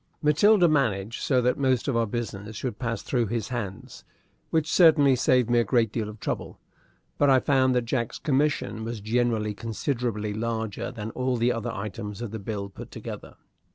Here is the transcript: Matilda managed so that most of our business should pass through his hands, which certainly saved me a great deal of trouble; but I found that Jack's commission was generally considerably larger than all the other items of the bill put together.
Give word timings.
Matilda 0.23 0.67
managed 0.67 1.21
so 1.21 1.43
that 1.43 1.59
most 1.59 1.87
of 1.87 1.95
our 1.95 2.07
business 2.07 2.55
should 2.55 2.79
pass 2.79 3.03
through 3.03 3.27
his 3.27 3.49
hands, 3.49 4.03
which 4.49 4.67
certainly 4.67 5.15
saved 5.15 5.47
me 5.47 5.59
a 5.59 5.63
great 5.63 5.91
deal 5.91 6.09
of 6.09 6.19
trouble; 6.19 6.57
but 7.19 7.29
I 7.29 7.39
found 7.39 7.75
that 7.75 7.85
Jack's 7.85 8.17
commission 8.17 8.83
was 8.83 8.99
generally 8.99 9.53
considerably 9.53 10.33
larger 10.33 10.89
than 10.91 11.11
all 11.11 11.37
the 11.37 11.53
other 11.53 11.71
items 11.71 12.19
of 12.19 12.31
the 12.31 12.39
bill 12.39 12.67
put 12.67 12.89
together. 12.89 13.35